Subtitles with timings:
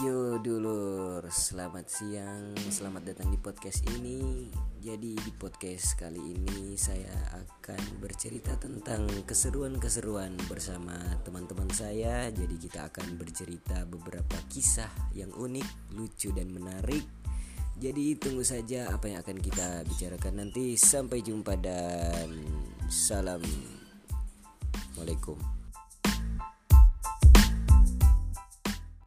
[0.00, 4.48] Yo dulur, selamat siang, selamat datang di podcast ini.
[4.80, 12.32] Jadi di podcast kali ini saya akan bercerita tentang keseruan-keseruan bersama teman-teman saya.
[12.32, 17.04] Jadi kita akan bercerita beberapa kisah yang unik, lucu dan menarik.
[17.76, 20.80] Jadi tunggu saja apa yang akan kita bicarakan nanti.
[20.80, 22.40] Sampai jumpa dan
[22.88, 23.44] salam.
[24.96, 25.59] Assalamualaikum